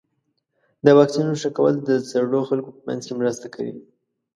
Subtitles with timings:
[0.85, 3.73] د واکسینونو ښه کول د زړو خلکو په منځ کې مرسته کوي.